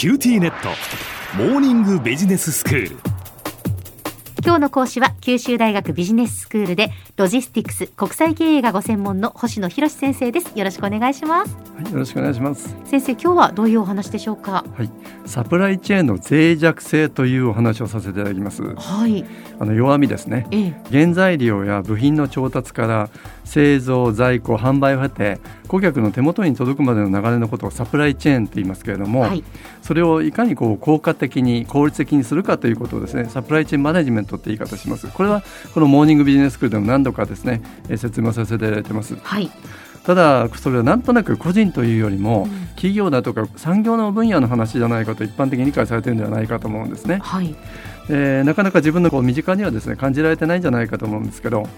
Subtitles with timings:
[0.00, 0.70] QTnet。
[1.36, 3.09] モーニングビジネススクール。
[4.42, 12.76] 今日の講師は九州大学ビジネススクールでロジスティクス国際経営がご専門の星野博先生ですよろしくお願いしますはい、よろしくお願いします。
[12.84, 14.64] 先生今日はどういうお話でしょうか？
[14.76, 14.90] はい、
[15.24, 18.62] サプライチェーンの脆弱性というお話をさせていただきます。
[18.62, 19.24] はい
[19.58, 20.46] あの弱みですね。
[20.50, 23.08] ええ原材料や部品の調達から
[23.44, 29.42] 製造、在庫、販売を経て顧客の手元に届くまでの流れのことをサプライチェーンと言いますけれども、はい
[29.80, 35.06] それをいかにこう効果的に効率的にするかということをですねサプライチェーンマネジメントって言い方します。
[35.08, 35.42] これは
[35.74, 39.16] このモーニングビジネススクールでも何度かですねえー説明させていただいてます。
[39.16, 39.50] はい。
[40.04, 42.66] ただそれはなんとなく個人というよりも、うん。
[42.80, 47.54] 企業だとか産業の分野の話じゃないかと一般的に理解されているんではないかと思うんですね、はい。
[48.08, 51.68] えーなかなか自分のこう身近にはですね感じられてないんじゃないかと思うんですけど、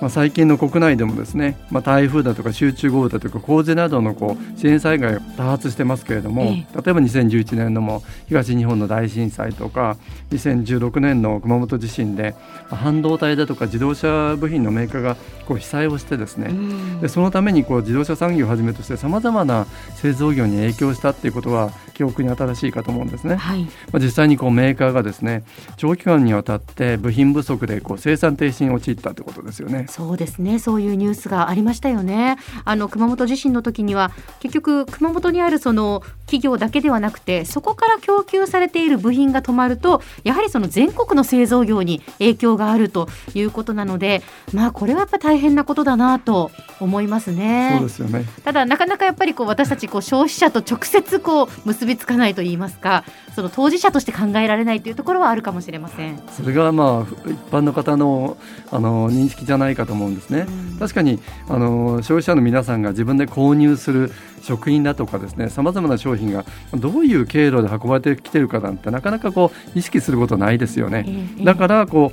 [0.00, 9.96] まあ、最近の国内でもですね、まあ、台風だとか集中豪雨だとか洪水などのこう自然災害が多発してますけれども、え例えば2011年のも東日本の大震災とか
[10.30, 12.34] 2016年の熊本地震で
[12.70, 23.36] まあ半導体だとか自動車部品のメーカーがこう被災をしてですね、うんでそのためにこう自動車産業をはじめとしてさまざまな製造業に影響したっていうことは記憶に新しいかと思うんですね。
[23.36, 25.44] はいまあ、実際にこうメーカーがですね
[25.76, 29.83] 長期間にわたって部品不足でこう生産停止に陥ったということですよね。
[29.88, 48.24] そうですねそういうニュースがありましたよねあの熊本地震の時には結局熊本にあるその企業だけではなくてそこから供給されている部品が止まるとやはりその全国の製造業に影響があるということなのでまあこれはやっぱ大変なことだなと思いますねそうですよね。
[48.44, 56.20] ただなかなかやっぱりこう私たちこう消費者と直接こう結びつかないと言いますかその当事者として考えられないというところはあるかもしれません。
[56.30, 58.36] それがまあ一般の方の
[58.70, 60.46] あの認識じゃないかと思うんですね。
[60.48, 64.10] うん確かにあの消費者の皆さんが自分で購入する
[64.42, 66.44] 食品だとかですねさまざまな商品が
[66.74, 71.04] どういう経路で運ばれてきてるかなんてなかなかこう意識することないですよね。
[71.06, 72.12] ええだからこ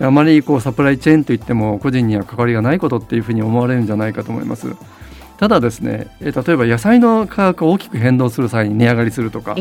[0.00, 4.68] うあまりこうサプライチェーンといっても個人には関わりがないことっていうふうに思われるんじゃないかと思います。
[5.38, 9.54] ただですね、え例えば野菜の価格が大きく変動する際に値上がりするとか、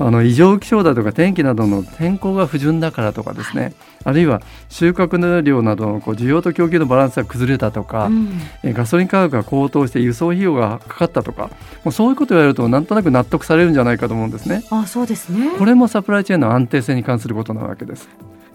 [0.00, 11.50] あの異常気象だとか天気などの天候が不順だからとかですね、あるいは収穫の量などのこう需要と供給のバランスが崩れたとか、うんえガソリン価格が高騰して輸送費用がかかったとか、
[11.84, 14.64] もうそういうことを言われるとなんとなく納得されるんじゃないかと思うんですね。
[14.70, 18.08] あそうですねこれもサプライチェーンの安定性に関することなわけです。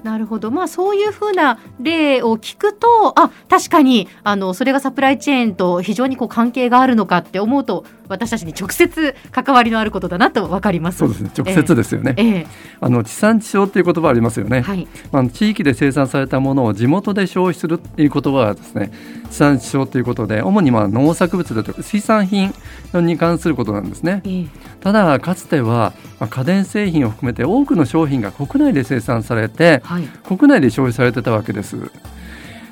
[0.03, 10.99] なるほど、まあ、そういうふうな例を聞くとあ確かにあのそれがサプライチェーンと非常にこう関係があるのかって思うと私たちに直接関わりのあることだなと分かります。
[10.99, 12.13] そうですね、直接ですよね。
[12.17, 12.47] ええ。
[12.81, 14.61] あの地産地消っていう言葉ありますよね。
[14.61, 18.91] はい、あの地域で生産されたものを地元で消費するっていう言葉はですね
[19.29, 22.53] 地産地消ということで主にまあ農作物だとか水産品
[22.93, 24.21] に関することなんですね。
[24.25, 24.45] ええ。
[24.81, 29.92] ただかつてはまあ家電製品を含めて多くの商品が国内で生産されてはい
[30.23, 31.77] 国内で消費されてたわけです。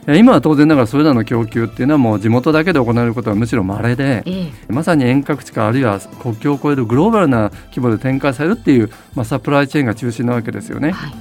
[0.07, 4.73] え今は当然ながらそれらの供給っていうのはもう地元だけで行われることはむしろ稀でええ。
[4.73, 10.91] まさに遠隔地かあるいは国境を越えるグローバルな規模で展開されるっていう、まあ、サプライチェーンが中心なわけですよね。
[10.91, 11.13] はい。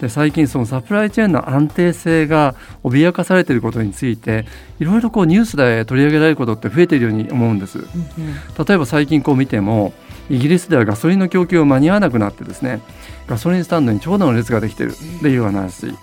[0.00, 4.46] で最近そのサプライチェーンの安定性が脅かされていることについて
[4.78, 7.78] いろいろこうニュースで取り上げられることって増えているように思うんです。
[7.78, 8.64] うんうん。
[8.64, 9.92] 例えば最近こう見ても
[10.30, 12.80] イギリスではガソリンの供給が間に合わなくなってですね
[13.26, 15.94] ガソリンスタンドに長蛇の列ができているっていう話。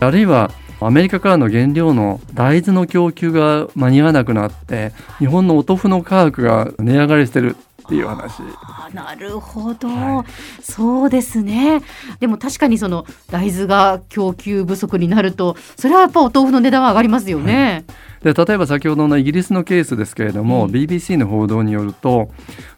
[0.00, 7.56] あるいはアメリカからの原料の大豆の供給が間に合わなくなって日本のお豆腐の価格が値上がりしてる
[7.88, 8.42] っていう話。
[8.60, 10.26] あなるほど、は
[10.60, 11.80] そうですね。
[12.20, 17.84] でも確かにその大豆が供給不足になるとそれはやっぱお豆腐の値段は上がりますよね。
[18.22, 20.70] で例えば先ほどのイギリスのケースですけれども、うん。
[20.70, 22.28] BBC の報道によると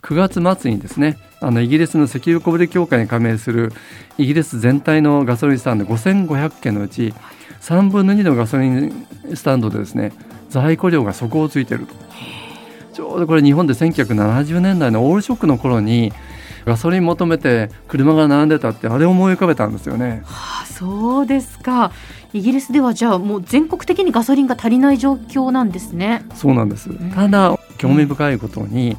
[0.03, 3.73] 9月末にですねあのイギリスの石油小売協会に加盟する
[4.17, 7.13] イギリス全体のガソリンスタンド5500件のうち
[7.63, 10.13] 3分の2のガソリンスタンドでですね
[10.51, 11.95] 在庫量が底をついていると
[12.93, 16.13] ちょうどこれ日本で1970年代のオールショックの頃に
[16.65, 20.23] ガソリン求めて車が並んでたってあれを思い浮かべたんですよね。
[20.27, 21.93] あそうですか
[22.33, 26.25] イギリスではじゃあもう全国的にガソリンが足りない状況なんですね。
[26.35, 26.91] そうなんです。
[27.15, 28.97] ただ興味深いことに、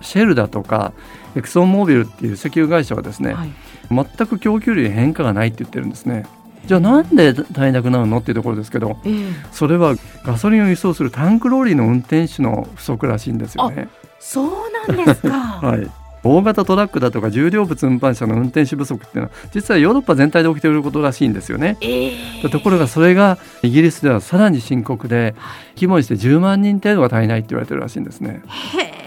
[0.00, 0.92] シェルだとか
[1.34, 3.50] エクソンモービルっていう石油会社はですね、はい、
[3.90, 6.26] 全く供給量に変化がないって言ってるんですね。
[6.66, 9.94] じゃあなんで足りなくなるのっていうところですけどええそれは
[10.24, 13.88] ガソリンを輸送するタンクローリーの運転手の不足らしいんですよね。
[14.18, 14.50] そう
[14.88, 15.30] なんですか。
[15.62, 15.90] はい
[16.24, 21.76] 大型トラックだとか重量物運搬車の運転手不足っていうのは実はヨーロッパ全体で起きていることらしいんですよね。
[21.82, 22.12] え
[22.42, 25.34] えところがそれがイギリスではさらに深刻で
[25.76, 28.42] 規模にして10万人程度が足りないって言われてるらしいんですね。
[28.78, 29.03] へ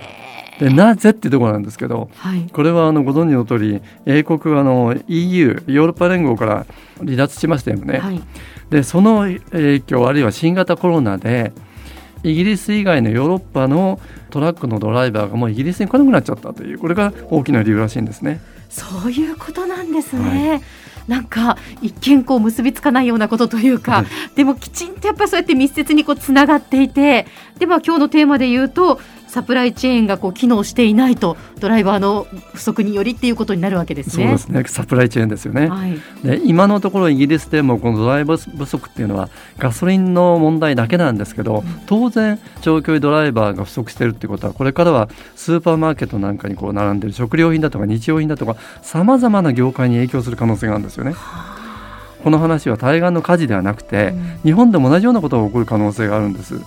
[0.59, 6.65] でなぜっていうところなんですけど、はい、これはあのご存知の通り英国はあの EU ヨーロッパ連合から
[6.99, 7.99] 離脱しましたよね。
[7.99, 8.21] はい、
[8.69, 11.53] でその影響あるいは新型コロナで
[12.23, 13.99] イギリス以外のヨーロッパの
[14.31, 18.41] トラックのドライバーがもうイギリスに来なくなっちゃったというこれが大きな理由らしいんですね。
[18.69, 20.49] そういうことなんですね。
[20.51, 20.61] はい
[21.07, 24.03] なんか一見こう結びつかないようなことというか、
[24.35, 27.25] でもきちんとやっぱりそうやって密接にこうつながっていて
[27.59, 34.25] では今日のテーマで言うとサプライチェーンがこう機能していないとドライバーの不足によりっていうことになるわけですね。
[34.25, 34.63] そうですね。
[34.67, 51.13] サプライチェーンですよね、はい、で今のところイギリスでもこのドライバー不足っていうのはガソリンの問題だけなんですけど、当然長距離ドライバーが不足しているってことはこれからはスーパーマーケットなんかにこう並んでる食料品だとか日用品だとかさまざまな業界に影響する可能性があるんですよね。
[52.23, 56.55] この話は対岸の火事ではなくて、うん、日本でも同じようなことが起こる可能性があるんです。
[56.55, 56.61] うん、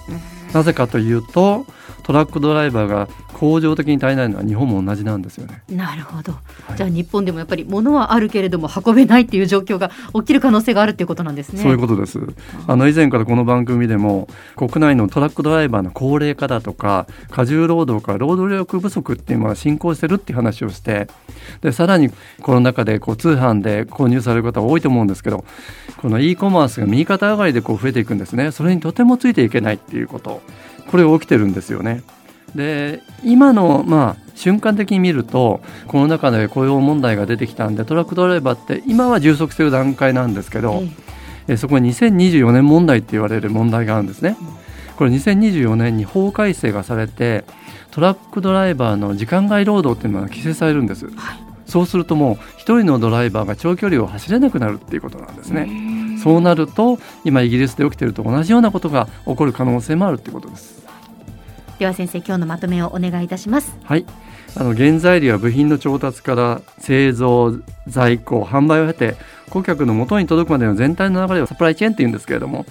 [0.53, 1.67] なぜかというと
[2.03, 5.63] トラックドライバーが恒常的に足りないのは日本も同じなんですよね。
[5.71, 6.41] なるほど、は
[6.75, 11.63] い、じゃあ日本でもやっぱり物はあるけれども運べないっていう状況が起きる可能性があるっていうことなんですね。
[11.63, 12.21] そういうことです。
[12.67, 21.07] あの以前からこの番組でも国内のトラックドライバーの高齢化だとか過重労働から労働力不足っていうのが進行してるっていう話をして
[21.63, 22.11] でさらに
[22.43, 25.45] コロナ禍でこう通販で購入される方多いと思うんですけど
[25.97, 28.51] この e コマースが右肩上がりでこう増えていくんですね。
[28.51, 30.40] それにとてもついていけないっていうこと
[30.91, 32.03] これ起きてるんですよね。
[32.55, 40.83] で今の、まあ、瞬間的に見るとこの中で雇用問題が出てきたんでトラックドライバーって今は充足している段階なんですけど、
[41.47, 44.37] えそこに2024年問題って言われる問題があるんですね。
[44.97, 47.45] これ2024年に法改正がされて
[47.91, 51.07] トラックドライバーの時間外労働っていうのが規制されるんです。
[51.07, 51.15] はい、
[51.67, 55.69] そうするともう一人のドライバーが長距離を走れなくなるっていうことなんですね。
[56.23, 60.81] そうなると今イギリスで起きていると同じようなことが起こる可能性もあるってことです。
[61.81, 64.05] では先生今日のまとめをお願いいたしますはい
[64.55, 67.55] あの原材料や部品の調達から製造
[67.87, 69.17] 在庫販売を経て
[69.49, 72.67] 顧客の元に届くまでの全体の流れをサプライチェーンっていうんですけれども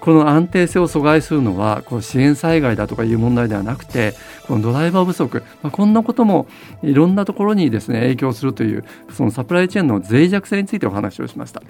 [0.00, 4.14] この安定性を阻害するのはこう支援災害だとかいう問題ではなくて
[4.48, 6.48] このドライバー不足、まあ、こんなことも
[6.82, 11.62] いろんなところにですね影響するというそのサプライチェーンの脆弱性についてお話をしました。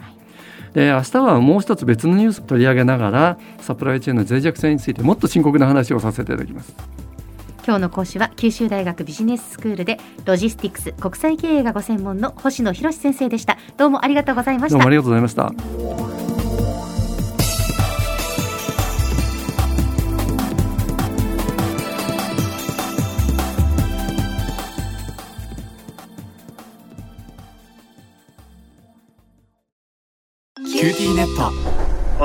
[0.75, 6.75] で明日はもう一つ別のニュースを取り上げながらサプライチェーンの脆弱性についてもっと深刻な話をさせていただきます。
[7.65, 13.57] 今日の講師は九州大学ビジネススクールでロジスティクス国際経営がご専門の星野博先生でした。
[13.77, 14.79] どうもありがとうございました。
[14.79, 15.35] どうもありがとうございまし
[16.07, 16.12] た